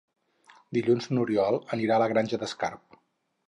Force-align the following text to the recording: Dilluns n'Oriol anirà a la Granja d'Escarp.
Dilluns 0.77 1.09
n'Oriol 1.11 1.59
anirà 1.77 1.99
a 1.99 2.03
la 2.05 2.11
Granja 2.15 2.41
d'Escarp. 2.45 3.03